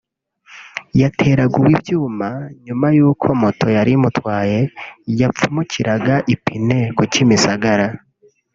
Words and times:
yateraguwe 1.01 1.67
ibyuma 1.75 2.29
nyuma 2.65 2.87
y’uko 2.97 3.27
moto 3.41 3.65
yari 3.77 3.91
imutwaye 3.97 4.59
yapfumukiraga 5.19 6.15
ipine 6.33 6.79
ku 6.97 7.03
Kimisagara 7.13 7.87